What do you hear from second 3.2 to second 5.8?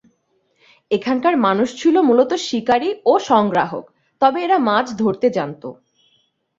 সংগ্রাহক; তবে এরা মাছ ধরতে জানতো।